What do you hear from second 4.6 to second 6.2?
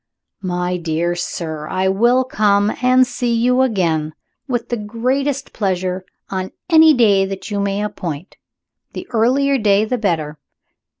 the greatest pleasure,